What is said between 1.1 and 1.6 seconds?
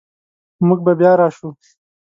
راشو